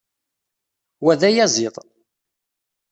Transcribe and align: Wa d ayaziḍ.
Wa 1.03 1.13
d 1.19 1.21
ayaziḍ. 1.27 1.75